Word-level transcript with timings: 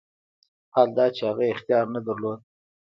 حال 0.73 0.89
دا 0.97 1.05
چې 1.15 1.21
هغه 1.29 1.45
اختیار 1.53 1.85
نه 1.95 1.99
درلود. 2.05 2.39